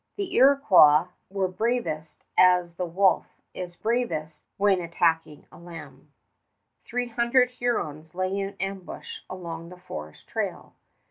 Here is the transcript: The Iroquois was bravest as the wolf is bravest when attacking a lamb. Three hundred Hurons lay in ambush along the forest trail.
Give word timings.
The 0.15 0.33
Iroquois 0.33 1.09
was 1.29 1.53
bravest 1.55 2.25
as 2.35 2.73
the 2.73 2.87
wolf 2.87 3.39
is 3.53 3.75
bravest 3.75 4.43
when 4.57 4.81
attacking 4.81 5.45
a 5.51 5.59
lamb. 5.59 6.11
Three 6.83 7.09
hundred 7.09 7.51
Hurons 7.51 8.15
lay 8.15 8.35
in 8.39 8.55
ambush 8.59 9.19
along 9.29 9.69
the 9.69 9.77
forest 9.77 10.27
trail. 10.27 10.73